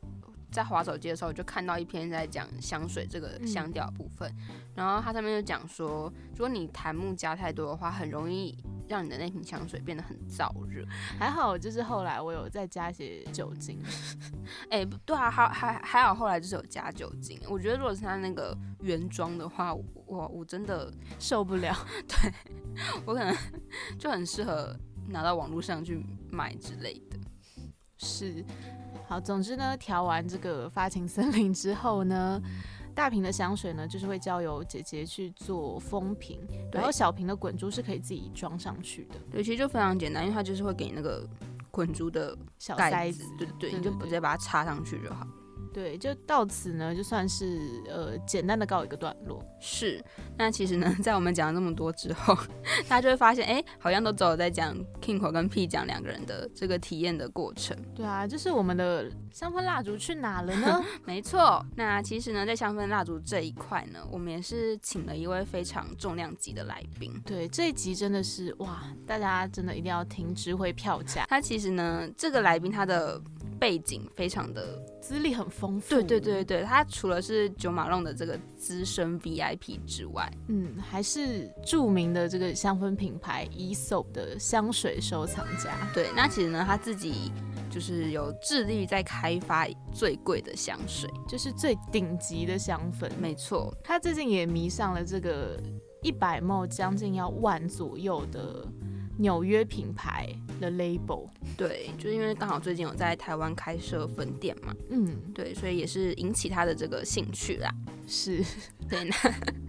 [0.51, 4.31] 在划手机的时候，就看到一篇在讲香水这个香调部分，
[4.75, 8.55] 然后它上面就讲说，如果你檀木加太多的话，很容易
[8.87, 10.85] 让你的那瓶香水变得很燥热。
[11.17, 13.81] 还好，就是后来我有再加一些酒精。
[14.69, 17.39] 哎、不对啊，还还还好，后来就是有加酒精。
[17.49, 21.75] 我觉得如果是它那个原装的话，我我我真的受不了，
[22.07, 22.31] 对
[23.03, 23.35] 我可能
[23.97, 24.75] 就很适合
[25.09, 27.17] 拿到网络上去买之类的。
[27.97, 28.45] 是，
[29.07, 32.41] 好，总之呢，调完这个发情森林之后呢，
[32.95, 36.39] 大瓶的香水呢，就是会交由姐姐去做封瓶，
[36.71, 41.27] 然后小瓶的滚珠是可以自己装上去的，对，其实就非常简单，因为它就是会给你那个
[41.71, 45.27] 滚珠的小盖塞子，，对对你就直接把它插上去就好。
[45.73, 49.43] 对，就到此呢，就算是呃简单的告一个段落。
[49.59, 50.03] 是，
[50.37, 52.35] 那其实呢，在我们讲了这么多之后，
[52.87, 57.77] 大家就会发现，哎、好像都只有在讲 Kingo 跟 P 讲两个人的这个体验的过程。
[57.93, 60.83] 对啊，就是我们的香氛蜡烛去哪了呢？
[61.05, 67.13] 没错，那其实呢，在香氛蜡烛这一块呢，我们也是请了一位非常重量级的来宾。
[67.25, 73.21] 对，这一集真的是哇，大家真的一定要听值回票价，他其实呢，这个来宾他的
[73.59, 75.89] 背景非常的，资历很丰富。
[75.89, 85.75] 对对对对，他除了是九马龙的这个资深 VIP 之外，嗯，还是著名的这个香氛品牌 ESOP 的香水收藏家。
[85.93, 87.31] 对，那其实呢，他自己
[87.69, 93.09] 就是有致力在开发最贵的香水，就是最顶级的香氛。
[93.19, 95.61] 没错，他最近也迷上了这个
[96.01, 98.65] 一百 ml 将近要万左右的
[99.19, 100.27] 纽约品牌
[100.59, 101.27] 的 label。
[101.55, 107.69] 对，就是因为刚好最近有在台湾开设分店嘛，嗯，对，所以也是引起他的这个兴趣啦。
[108.07, 108.43] 是
[108.89, 109.15] 对，那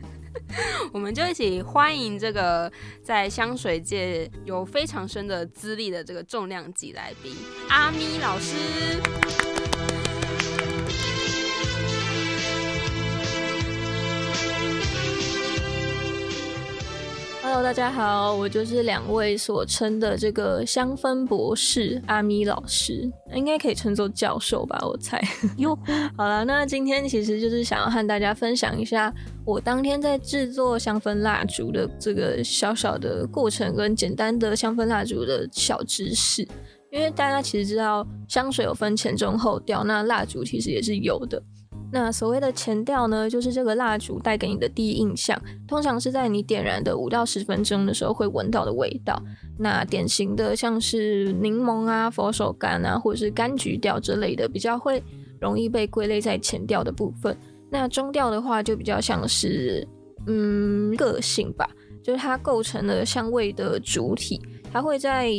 [0.93, 2.71] 我们就一起欢迎这个
[3.03, 7.35] 在香水界有非常深的资历的这个重量级来宾
[7.69, 9.20] 阿咪老师。
[17.53, 25.21] Hello，大家好，我就是两位所称的这个香氛博士阿咪老师，应该可以称作教授吧，我猜。
[25.57, 25.77] 哟，
[26.17, 29.13] 好了，那今天其实就是想要和大家分享一下
[29.45, 36.47] 我当天在制作香氛蜡烛的这个小小的过程跟简单的香氛蜡烛的小知识。
[36.93, 41.43] 因为大家其实知道香水有分前中后调，那蜡烛其实也是有的。
[41.93, 49.21] 那所谓的前调呢，就是这个蜡烛带给你的第一印象，通常是在你点燃的五到十分钟的时候会闻到的味道。
[49.59, 55.03] 那典型的像是柠檬啊、佛手柑啊，或者是柑橘调之类的，比较会
[55.41, 57.37] 容易被归类在前调的部分。
[57.69, 59.87] 那中调的话，就比较像是
[60.27, 61.69] 嗯个性吧，
[62.03, 64.41] 就是它构成了香味的主体，
[64.73, 65.31] 它会在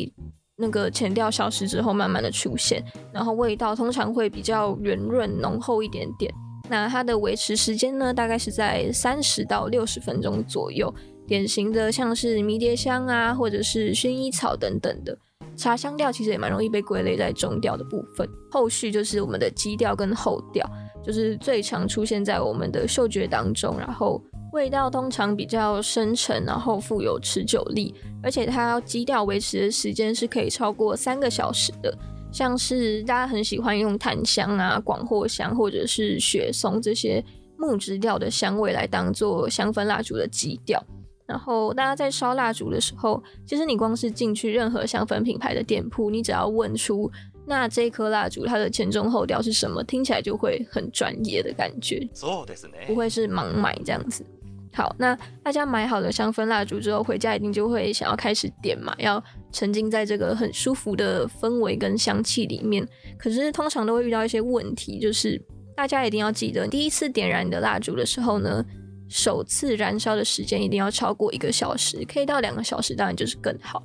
[0.62, 6.32] 那个前调消失之后慢慢的出现，然后味道通常会比较圆润浓厚一点点。
[6.70, 10.94] 那它的维持时间呢，大概是在三十到六十分钟左右。
[11.28, 15.18] 典型的像是迷迭香啊，或者是薰衣草等等的
[15.56, 18.28] 茶香调，其实也蛮容易被归类在中调的部分。
[18.52, 20.70] 后续就是我们的基调跟后调，
[21.04, 24.22] 就是最常出现在我们的嗅觉当中，然后
[24.53, 31.97] 味道通常比较深沉，然后富有持久力，而且它基调维持的时间是可以超过三个小时的。
[32.33, 37.25] 像是大家很喜欢用檀香啊、广藿香或者是雪松这些
[37.57, 40.83] 木质调的香味来当做香氛蜡烛的基调。
[41.27, 47.11] 然后大家在烧蜡烛的时候，其实你光是进去任何香氛品牌的店铺，你只要问出
[47.47, 52.95] 那这颗蜡烛它的前中后调是什么，听起来就会很专业的感觉，そうですね不。
[52.95, 54.25] 会是盲买这样子。
[54.74, 62.88] 好，那大家买好了香氛蜡烛之后，回家一定就会想要开始点嘛，要沉浸在这个很舒服的氛围跟香气里面。
[63.18, 65.42] 可是通常都会遇到一些问题，就是
[65.76, 68.64] 大家一定要记得，第一次点燃你的蜡烛的时候呢，
[69.10, 73.84] 首次燃烧的时间一定要超过一个小时，可以到两个小时，当然就是更好。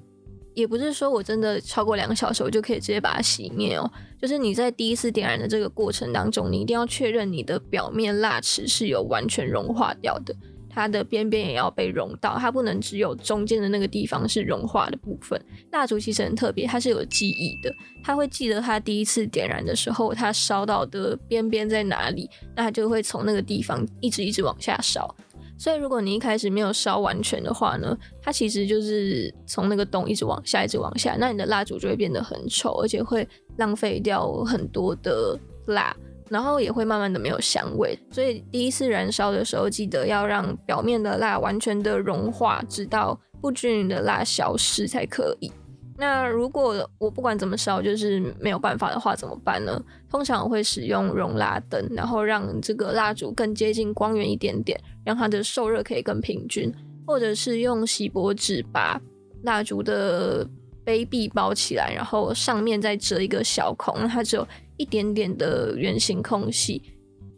[0.55, 3.91] 也不是说我真的超过两个小时，我就可以直接把它熄灭哦。
[4.19, 10.35] 就是你在第一次点燃的这个过程当中，你一定要确认你的表面蜡池是有完全融化掉的，
[10.77, 15.41] 它的边边也要被融到，它不能只有中间的那个地方是融化的部分。
[15.73, 25.13] 蜡烛其实很特别，它是有记忆的，它会记得它第一次点燃的时候，它烧到的边边在哪里，那它就会从那个地方一直一直往下烧。
[25.59, 35.97] 所以，如果你一开始没有烧完全的话呢，它其实就是从那个洞一直往下，一直往下，那你的蜡烛就会变得很丑，而且会浪费掉很多的蜡，
[36.29, 37.99] 然后也会慢慢的没有香味。
[38.11, 45.51] 所以，第一次燃烧的时候，记得要让表面的蜡完全的融化，直到不均匀的蜡消失才可以。
[45.99, 49.83] 那如果我不管怎么烧，就是没有办法的话，怎么办呢？
[50.11, 56.71] 通常我会使用熔蜡灯，然后让这个蜡烛更接近光源一点点，让它的受热可以更平均，
[57.07, 59.01] 或者是用锡箔纸把
[59.45, 60.47] 蜡烛的
[60.85, 66.83] 杯壁包起来，然后上面再折一个小孔，它只有一点点的圆形空隙。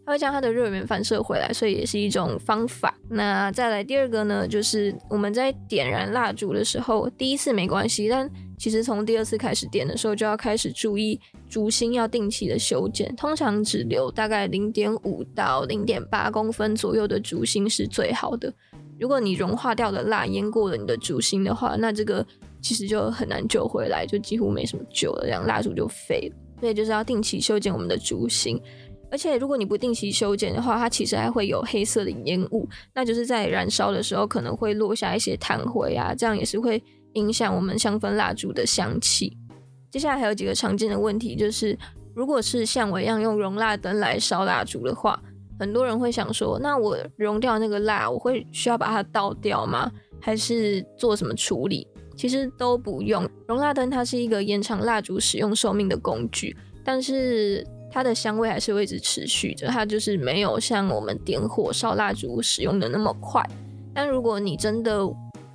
[0.04, 2.98] 它会将它的热源反射回来，所以也是一种方法。
[3.10, 18.50] 那再来第二个呢，就是我们在点燃蜡烛的时候，第一次没关系，但其实从第二次开始点的时候，就要开始注意烛芯要定期的修剪，通常只留大概零点五到零点八公分左右的烛芯是最好的。
[18.98, 22.26] 如果你融化掉的蜡淹过了你的烛芯的话，那这个
[22.62, 26.47] 其实就很难救回来，就几乎没什么救了，这样蜡烛就废了。
[26.60, 28.60] 所以就是要定期修剪我们的烛芯。
[29.10, 36.82] 而且，如果你不定期修剪的话，它其实还会有黑色的烟雾，那就是在燃烧的时候可能会落下一些炭灰啊，这样也是会
[37.14, 39.34] 影响我们香氛蜡烛的香气。
[39.90, 41.76] 接下来还有几个常见的问题，就是
[42.14, 45.18] 如果是像我一样用熔蜡灯来烧蜡烛的话，
[45.58, 49.90] 很多人会想说，那我熔掉那个蜡，我会需要把它倒掉吗？
[50.20, 51.88] 还是做什么处理？
[52.18, 53.26] 其实都不用。
[53.46, 56.54] 熔蜡灯它是一个延长蜡烛使用寿命的工具，
[56.84, 57.66] 但是。
[57.90, 63.42] 它的香味还是会一直持续着，它就是没有像我们点火烧蜡烛使用的那么快。
[63.94, 65.00] 但如果你真的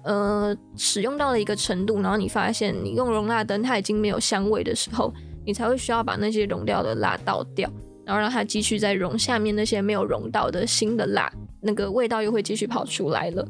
[0.03, 5.13] 呃使用到了一个程度，然后你发现你用熔蜡灯它已经没有香味的时候，
[5.45, 7.71] 你才会需要把那些融掉的蜡倒掉，
[8.03, 13.47] 然后让它继续再融下面那些没有融到的新的蜡，那个味道又会继续跑出来了。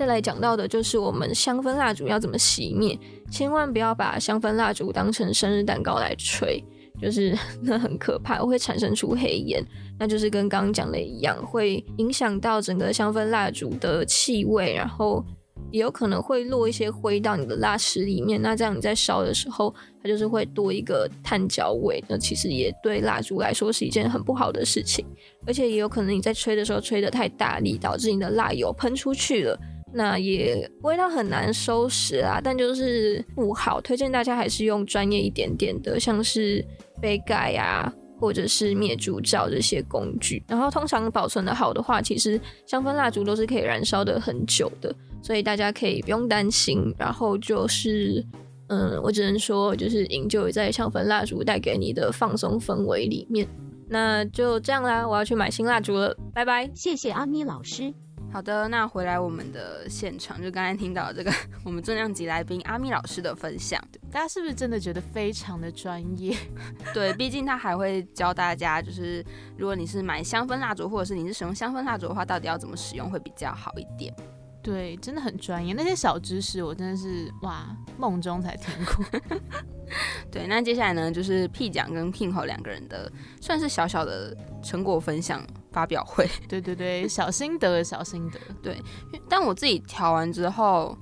[0.00, 2.98] 再来讲到的就是我们香氛蜡烛要怎么熄灭，
[3.30, 6.64] 千万不要把香氛蜡烛当成生日蛋糕来吹。
[6.98, 9.62] 就是 那很可怕，会产生出黑烟，
[9.98, 15.22] 那就是跟刚刚讲的一样，会影响到整个香氛蜡烛的气味，然后
[15.70, 18.40] 也有可能会落一些灰到你的蜡池里面。
[18.40, 25.04] 那这样你在烧的时候，它就是会多一个碳焦味，那其实也对蜡烛来说是一件很不好的事情。
[25.46, 29.58] 而且也有可能你在吹的时候吹得太大力，导致你的蜡油喷出去了，
[29.92, 32.40] 那也味道很难收拾啊。
[32.42, 36.64] 但就是不好，推荐大家还是用专业一点点的，像是。
[37.00, 46.94] 杯盖呀，或者是灭烛罩这些工具，然后通常保存的好的话，其实香氛蜡烛都是可以燃烧的很久的，所以大家可以不用担心。
[46.98, 48.22] 然后就是，
[48.68, 53.48] 嗯，我只能说，就是营救在香氛蜡烛带给你的放松氛围里面。
[53.88, 56.70] 那就这样啦，我要去买新蜡烛了，拜拜。
[56.74, 57.94] 谢谢阿咪老师。
[58.32, 61.32] 好的，那回来我们的现场，就刚才听到这个
[61.64, 66.36] 我们重量级来宾阿咪老师的分享，大家是不是真的觉得非常的专业？
[66.94, 69.24] 对，毕竟他还会教大家，就是
[69.58, 74.14] 如果你是买香氛蜡烛，或者是你是使用香氛蜡烛的话，到底要怎么使用会比较好一点？
[74.62, 79.20] 对，真的很专业，那些小知识我真的是哇，梦中才听过。
[80.30, 85.42] 对，那接下来呢，就是 P 奖跟 King 后两个人的算是小小的成果分享。
[85.72, 88.40] 发表会， 对对对，小心得，小心得。
[88.60, 88.82] 对，
[89.28, 90.98] 但我自己调完之后，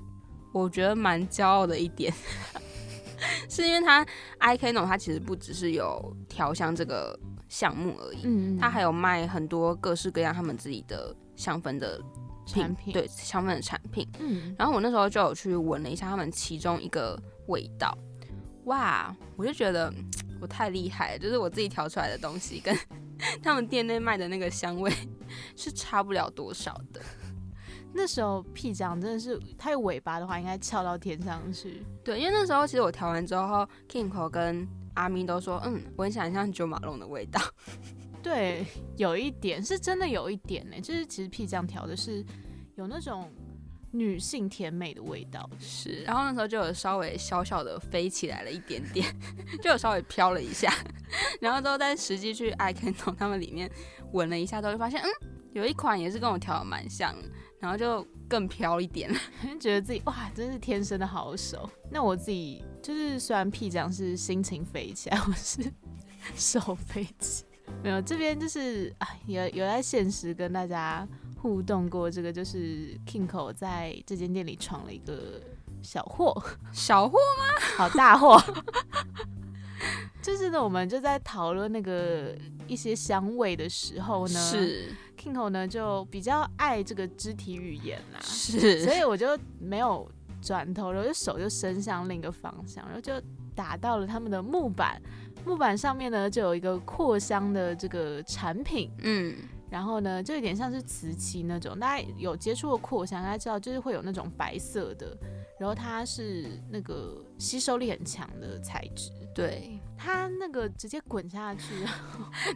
[0.53, 2.13] 我觉得蛮骄傲的一点，
[3.49, 7.19] 是因为它 I K No 它其实不只是有调香这个
[7.49, 11.99] 项目而已，嗯，它还有卖很多各式各样他们自己的香氛的
[12.49, 14.09] 产品，对，香氛的产品。
[14.19, 17.97] 嗯，然后我那时候就有去闻了一下他们其中一个味道，
[18.65, 19.93] 哇，我就觉得
[20.41, 22.77] 我太厉害了，就是我自己调出来的东西跟。
[23.43, 24.93] 他们店内卖的那个香味
[25.57, 27.01] 是差不了多少的。
[27.93, 31.83] 那时候屁酱真的是，它有尾巴的话应该翘到天上去。
[32.05, 37.41] 对，因为那时候其实我调完之后，Kingo 跟阿咪都说，嗯，闻起来像九马龙的味道。
[38.29, 42.25] 对，有一点是真的有一点呢，就是其实屁酱调的是
[42.77, 43.31] 有那种
[43.91, 45.49] 女性甜美的味道。
[45.59, 49.07] 是，然后那时候就有稍微小小的飞起来了一点点，
[49.63, 50.73] 就有稍微飘了一下，
[51.41, 53.71] 然后之后再实际去 I Can 从他们里面
[54.13, 55.09] 闻了一下之后，就发现嗯，
[55.55, 59.19] 有一款也是跟我调的蛮像的，然后就更飘一点了。
[59.59, 61.69] 觉得自己哇，真是天生的好手。
[61.91, 65.73] 那我自己就是虽然屁酱是心情飞起来，我是
[66.35, 67.45] 手飞起。
[67.83, 71.07] 没有，这边就是啊，有有在现实跟大家
[71.41, 75.41] 互动过，这个就是 Kingo 在这间店里闯了一个
[75.83, 76.35] 小祸，
[76.73, 77.19] 小货
[77.77, 78.43] 好大祸。
[80.21, 90.11] 就是呢，我们就在讨论那个一些香味的时候呢，是 Kingo 呢就比较爱这个肢体语言啦，是，所以我就没有
[90.43, 93.13] 转头，然后就手就伸向另一个方向，然后就
[93.55, 95.01] 打到了他们的木板。
[95.45, 99.35] 木板上面呢就有一个扩香的这个产品，嗯，
[99.71, 105.17] 然后呢就有点像是瓷器那种，大家有接触过扩香，大家知道就是会有那种白色的，
[105.59, 111.75] 然后它是那个吸收力很强的材质，对，它那个直接滚下去，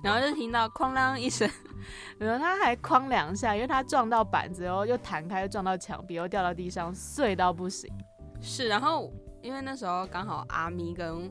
[0.03, 1.49] 然后 就听到哐啷一声，
[2.19, 7.91] 然后它还哐两下，因为它撞到板子，然后又弹开，又撞到墙壁，又掉到地上，碎到不行。
[8.41, 11.31] 是，然后因为那时候刚好阿咪跟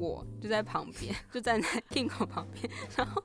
[0.00, 3.22] 我就在旁边， 就站在 Kingo 旁边，然后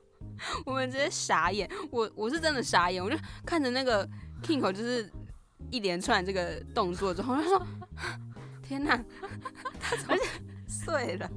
[0.66, 4.06] 我们直接傻眼，我我是真的傻眼，我就看着那个
[4.42, 5.10] Kingo 就是
[5.70, 7.66] 一连串这个动作之后，我就说
[8.62, 8.94] 天哪，
[9.80, 10.14] 他怎么
[10.68, 11.30] 碎了？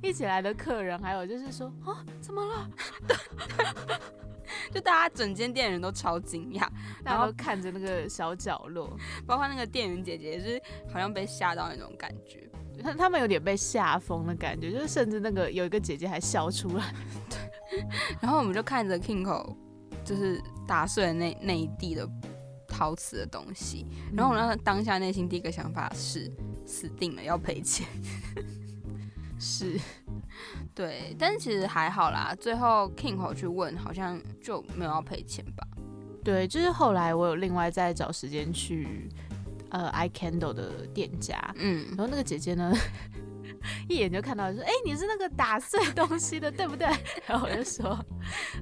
[0.00, 2.70] 一起来的客人还有就是说啊，怎么了？
[4.72, 6.68] 就大家整间店人都超惊讶，
[7.04, 10.62] 然后看着那个小角落，包括那个店员姐姐也是
[10.92, 12.47] 好像被吓到那种感觉。
[12.82, 16.94] 他他们有点被吓疯的感觉，就是甚至那个有一个姐姐还笑出来。
[17.28, 17.86] 对，
[18.20, 19.54] 然后我们就看着 Kingo
[20.04, 22.08] 就是打碎了那那一地的
[22.66, 26.30] 陶瓷的东西，然后我那当下内心第一个想法是
[26.66, 27.86] 死定了，要赔钱。
[29.40, 29.78] 是，
[30.74, 35.66] 对，但是其实还好啦，最后 Kingo 去问，好像就没有要赔钱吧？
[36.24, 39.08] 对，就是后来我有另外再找时间去。
[39.70, 42.72] 呃，I Candle 的店家，嗯，然后那个姐姐呢，
[43.88, 46.86] 一眼就看到说，哎，你是那个打碎东西的，对不对？
[47.26, 47.88] 然后我就说，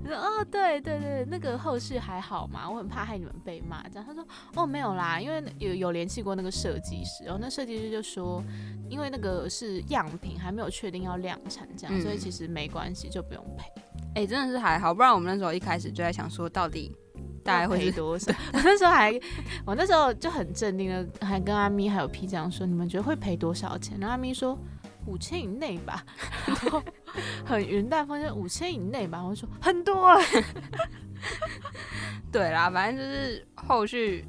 [0.03, 3.83] 我说，哦，对对对，那个后续还好嘛，我很怕害你们被骂。
[3.88, 8.42] 这样，他说，哦，没有啦，因为有有联系过那个设计师，然后那设计师就说，
[8.88, 13.71] 因为那个是样品，还没有确定要量产，这样，所以其实没关系，就不用赔。
[14.16, 16.95] 哎，真的是还好，不然我们那时候一开始就在想说，到底。
[17.47, 18.33] 大概会是多少？
[18.53, 19.13] 我那时候还，
[19.65, 23.97] 我那时候就很镇定的，还跟阿咪还有 P 这样说，你们觉得会赔多少钱？
[24.01, 24.59] 然后阿咪说
[25.07, 26.05] 五千以内吧，
[26.47, 26.83] 然后
[27.45, 29.25] 很云淡风轻，五千以内吧。
[29.25, 30.15] 我说很多。
[32.31, 34.23] 对啦，反正就是后续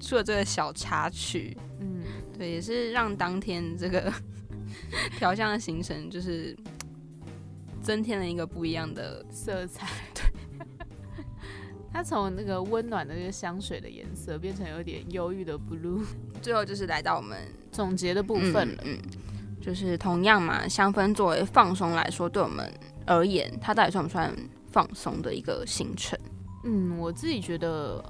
[0.00, 2.02] 出了这个小插曲，嗯，
[2.36, 4.12] 对，也是让当天这个
[5.16, 6.54] 调香的行程就是
[7.80, 9.86] 增添了一个不一样的色彩。
[10.12, 10.24] 对。
[11.96, 16.04] 它从那个温暖的那个香水的颜色变成有点忧郁的 blue，
[16.42, 17.38] 最后就是来到我们
[17.72, 18.82] 总结的部分了。
[18.84, 18.98] 嗯，
[19.62, 22.70] 就是同样嘛，香氛作为放松来说，对我们
[23.06, 24.30] 而言，它到底算不算
[24.70, 26.18] 放松的一个行程？
[26.64, 28.04] 嗯，我自己觉得，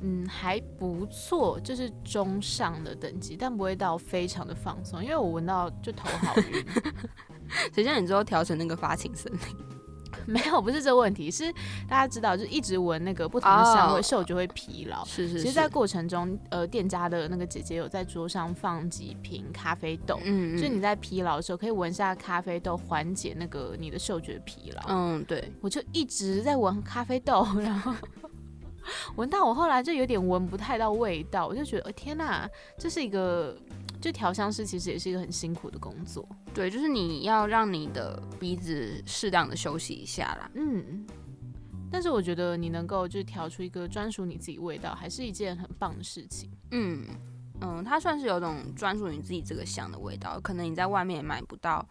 [0.00, 6.66] 嗯，还不错，就是中上的等级，但不会到非常的放松，因为我闻到就头好晕。
[7.72, 9.75] 谁叫你之后调成那个发情森林？
[10.26, 11.52] 没有，不是这个问题，是
[11.88, 15.04] 大家知道，就一直闻那个不同的香味，嗅觉会疲劳。
[15.04, 15.40] 是是。
[15.40, 24.82] 其实，在过程中，呃，店家的那个姐姐有在桌上放几瓶咖啡豆，嗯，就你在疲劳的时候可以闻下咖啡豆，缓解那个你的嗅觉疲劳。
[24.88, 25.52] 嗯，对。
[25.60, 27.92] 我就一直在闻咖啡豆，然后
[29.16, 32.48] 闻到我后来就有点闻不太到味道，我就觉得，哦天哪，
[32.78, 33.56] 这是一个。
[34.06, 40.48] 就调香师其实也是一个很辛苦的工作，对，就是你要让你的鼻子适当的休息一下啦。
[40.54, 41.04] 嗯，
[41.90, 46.48] 但是我觉得你能够就调出一个专属你自己味道，还是一件很棒的事情。
[46.70, 47.04] 嗯
[47.62, 51.84] 嗯，它算是有种专属你自己这个香的味道，可能你在外面也买不到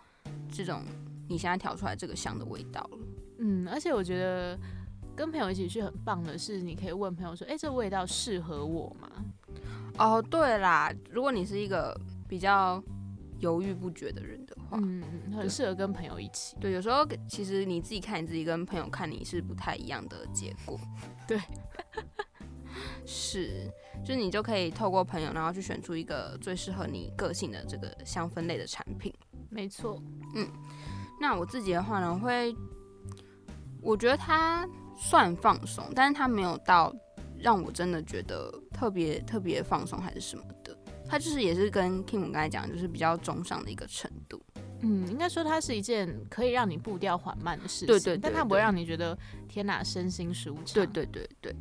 [0.50, 0.84] 这种
[1.28, 2.98] 你现在调出来这个香的味道了。
[3.40, 4.58] 嗯，而且我觉得
[5.18, 9.12] 跟朋友一起去很棒的是，你可以问朋友说：“哎，这味道适合我吗？”
[9.98, 12.84] 哦，对啦，如果你是一个比较
[13.40, 15.02] 犹豫不决的人的话，嗯，
[15.36, 16.56] 很适合跟朋友一起。
[16.60, 20.78] 对，有时候其实你自己看你自己，跟朋友看你是不太一样的结果。
[21.26, 21.40] 对，
[23.08, 23.72] 是，
[24.04, 29.14] 就是你就可以透过朋友，然后去选出一个最适合你个性的这个香氛类的产品。
[29.50, 30.02] 没错，
[30.36, 30.46] 嗯，
[31.22, 32.54] 那我自己的话呢，会，
[33.82, 34.68] 我觉得它
[34.98, 36.94] 算放松，但是它没有到。
[37.46, 40.76] 让我真的觉得特别特别放松还是什么的。
[41.08, 44.42] 它就是也是跟 Kim 刚才讲，就是比较中上的一个程度。
[44.82, 49.16] 嗯，应该说它是一件可以让你步调缓慢的事情，对对对但它不会让你觉得
[49.48, 50.74] 天哪，身心舒畅。
[50.74, 51.56] 对对对对，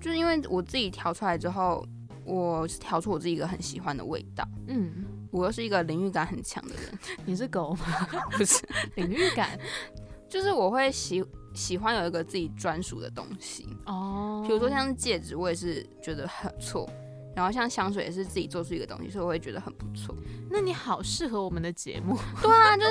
[0.00, 1.86] 就是因为我自己调出来之后，
[2.24, 4.44] 我是调出我自己一个很喜欢的味道。
[4.66, 7.86] 嗯，我又是一个领域感很强的人， 你是狗吗？
[8.36, 9.56] 不是，领域感
[10.28, 11.24] 就是我会喜
[11.54, 13.66] 喜欢有一个自己专属的东西。
[13.86, 16.88] 哦，比如说像是戒指，我也是觉得很不错。
[17.32, 20.14] 然后像香水也是自己做出一个东西，所以我会觉得很不错。
[20.50, 22.90] 那你好适合我们的节目，对啊，就是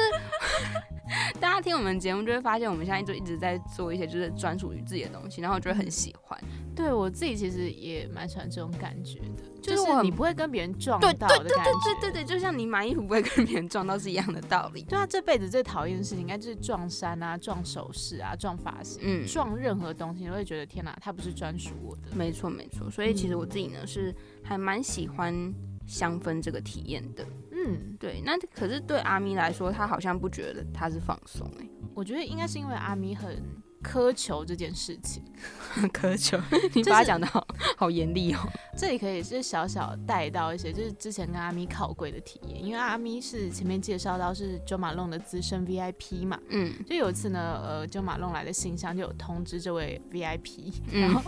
[1.41, 6.41] 大家听我们节目就会发现，我们现在就一直在做一些就是专属于自己的东西，然后我就会很喜欢。
[6.79, 11.43] 对我自己其实也蛮喜欢这种感觉的，就是你不会跟别人撞到的感觉。
[11.99, 14.83] 对对对，就像你买衣服不会跟别人撞到是一样的道理。
[14.83, 22.15] 对啊，这辈子最讨厌的事情应该就是撞衫啊、撞首饰啊、撞发型、嗯，撞任何东西，你都会觉得天哪，它不是专属我的。
[22.15, 22.89] 没错没错。
[22.89, 25.53] 所以其实我自己呢是还蛮喜欢
[25.85, 27.25] 香氛这个体验的。
[27.51, 33.43] 嗯，对，那可是对阿咪来说，他好像不觉得他是放松哎、我觉得应该是因为阿咪很
[33.83, 35.23] 苛求这件事情。
[35.93, 36.37] 苛求。
[36.73, 37.45] 你把他讲的好
[37.77, 38.39] 好严厉哦。
[38.77, 51.21] 这里可以是小小带到一些，就是之前跟阿咪靠柜的体验，因为阿咪是前面介绍到是九马龙的资深 VIP 嘛，嗯就有一次呢，呃，九马龙来的信箱就有通知这位 VIP，嗯然后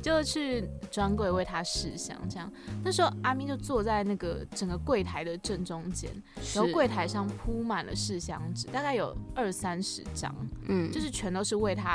[0.00, 2.50] 就去专柜为他试香，这样。
[2.82, 6.10] 那时候阿咪就坐在那个整个柜台的正中间，
[6.54, 10.34] 然后柜台上铺满了试香纸，大概有二三十张，
[10.68, 11.93] 嗯就是全都是为他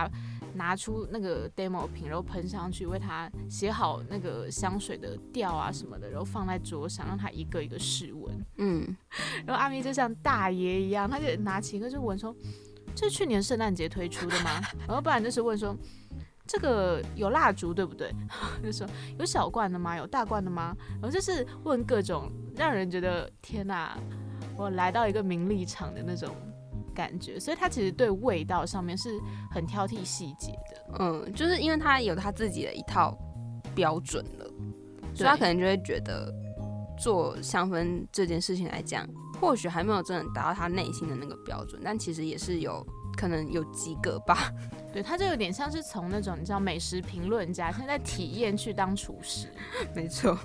[0.54, 8.45] 拿出那个 demo 瓶，然后喷上去，为他写好那个香水的调啊什么的，然后放在桌上，让他一个一个试闻。
[8.58, 8.95] 嗯，
[9.45, 12.36] 然后阿咪就像大爷一样，他就拿起一个就闻说
[12.95, 15.76] ：“这是去年圣诞节推出的吗？” 然后不然就是问说
[16.45, 18.12] ：“这个有蜡烛对不对？”
[18.64, 18.88] 就说
[19.20, 19.95] ：“有小罐的吗？
[19.95, 23.97] 有大罐的吗？”然后就是问各种让人觉得天哪，
[24.58, 26.36] 我来到一个名利场的那种
[27.00, 27.39] 感觉。
[27.39, 29.10] 所以他其实对味道上面是
[29.50, 30.97] 很挑剔细节的。
[31.00, 33.18] 嗯，就是因为他有他自己的一套
[33.74, 34.45] 标准了，
[35.16, 36.34] 所以他可能就会觉得
[37.00, 39.08] 做香氛这件事情来讲，
[39.39, 42.86] 或许还没有真的达到他内心的那个标准，但其实也是有
[43.20, 44.54] 可能有及格吧。
[44.94, 49.48] 对，他就有点像是从那种你知道美食评论家，现在在体验去当厨师。
[49.94, 50.38] 没错，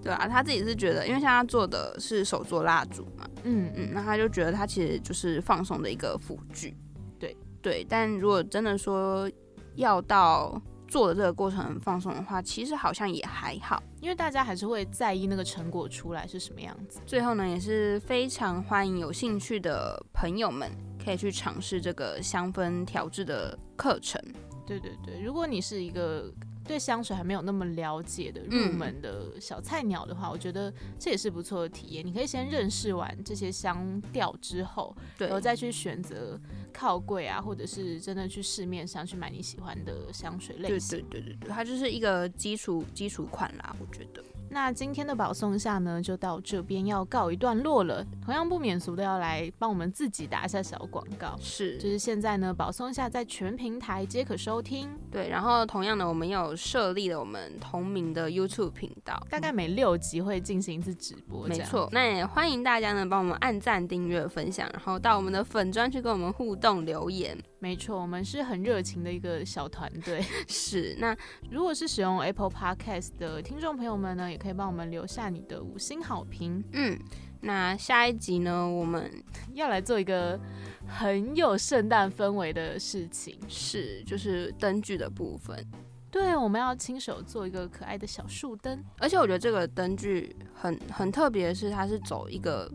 [0.00, 6.76] 对啊，他自己是觉得，因为像他做的是手做蜡烛嘛，嗯嗯，那他就觉得他其实就是放松的一个辅具。
[7.18, 9.30] 对对，但如果真的说
[9.74, 13.82] 要到做的这个过程很放松的话，其实好像也还好。
[14.00, 17.00] 因为大家还是会在意那个成果出来是什么样子。
[17.04, 20.70] 最后呢，也是非常欢迎有兴趣的朋友们
[21.04, 24.20] 可以去尝试这个香氛调制的课程。
[24.66, 26.32] 对对对，如果你是一个
[26.66, 32.06] 对香水还没有那么了解的入嗯门的小菜鸟的话，我觉得这也是不错的体验。
[32.06, 36.40] 你可以先认识完这些香调之后，然后再去选择
[36.72, 41.04] 靠柜啊，或者是真的去市面上去买你喜欢的香水类对型。
[41.10, 44.24] 对对对对，它就是一个基础基础款啦，我觉得。
[44.54, 48.06] 那今天的保送下呢，就到这边要告一段落了。
[48.24, 51.36] 同样不免俗的要来帮我们自己打一下小广告。
[51.40, 55.28] 是，就是现在呢，保送下在全平台皆可收听，对。
[55.28, 61.48] 然后同样的，我们有设立了我们同名的 YouTube 频道，大概每六集会进行一次直播。
[61.48, 61.88] 没，错。
[61.90, 67.36] 那也欢迎大家呢帮我们按赞、订阅、分享，然后到我们的粉专去跟我们互动留言。
[67.64, 70.22] 没错，我们是很热情的一个小团队。
[70.46, 71.16] 是，那
[71.50, 76.62] 如果是使用 Apple Podcast 的听众朋友们呢，也可以帮我们留下你的五星好评。
[76.72, 76.94] 嗯，
[77.40, 79.10] 那下一集呢，我们
[79.54, 80.38] 要来做一个
[80.86, 83.34] 很有圣诞氛围的事情。
[83.48, 85.66] 是就是灯具的部分。
[86.10, 88.84] 对，我们要亲手做一个可爱的小树灯。
[88.98, 92.70] 而且我觉得这个灯具很很特别是，它是走一个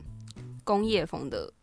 [0.64, 1.54] 工业风的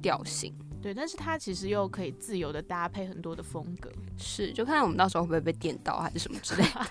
[0.00, 0.54] 调性。
[0.80, 3.90] 对，但是它其实又可以自由的搭配很多的风格。
[4.16, 6.86] 是，就看我们到时候会不会被电到，还是什么之类的。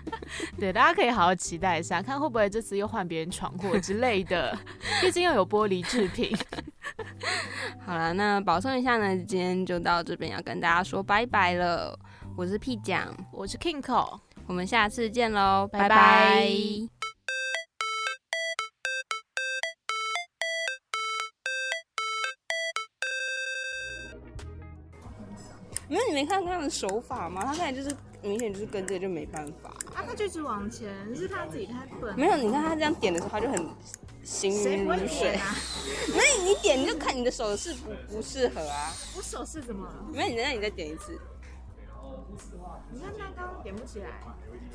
[0.58, 4.56] 对，大家可以好好期待一下，看会不会这次又换别人闯祸之类的。
[5.00, 6.36] 毕竟又有玻璃制品。
[7.84, 11.98] 好了，那保送一下呢，今天就到这边，要跟大家说拜拜了。
[12.36, 16.95] 我是 P 酱，我是 Kingo，我们下次见喽，拜拜拜拜
[25.88, 27.42] 没有，你没看到他的手法吗？
[27.42, 29.70] 他刚才就是明显就是跟这个就没办法。
[29.94, 33.66] 啊，他就一直往前，是他自己太笨没有，你看他这样点的时候，他就很
[34.24, 35.34] 行云流水。
[35.34, 35.54] 啊？
[36.08, 38.92] 没有，你点你就看你的手势不不适合啊。
[39.16, 40.04] 我手势怎么了？
[40.12, 41.18] 没有，你再你再点一次。
[42.92, 44.08] 你看他刚刚点不起来，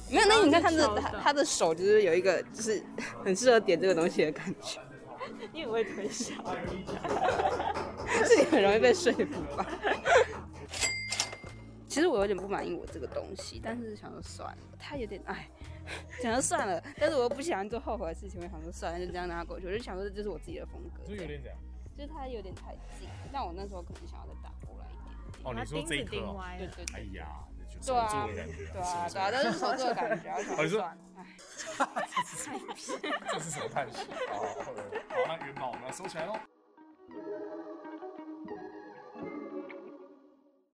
[0.09, 2.84] 没有，那你看他的超的他他的手就是有一个就是
[3.24, 4.80] 很适合点这个东西的感觉，
[5.53, 6.34] 你很会推销。
[8.26, 9.66] 是你很容易被说服吧？
[11.91, 15.49] 其实我有点不满意我这个东西，但是想说算了，他有点哎，
[16.21, 19.67] 想说算了，但是我又不喜欢做后悔的事情，我想说算了，就这样让它过去。
[19.67, 21.57] 我就想说这就是我自己的风格，就有点这样。
[21.97, 25.13] 就是他有点太近，但我那时候可能想要再打过来一点。
[25.43, 26.59] 哦，你说这一颗哦，歪了。
[26.59, 27.27] 对对对哎呀，
[27.57, 31.25] 对手啊，做的感觉对啊，手对啊，但是手做的感觉，然 后想哦你说说算了，哎。
[33.33, 34.07] 这是什么叹息？
[34.31, 34.33] 哦，
[34.63, 36.39] 好，那元宝我们要收起来喽。